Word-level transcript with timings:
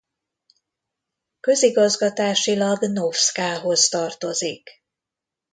Közigazgatásilag 1.39 2.81
Novszkához 2.87 3.87
tartozik. 3.89 4.69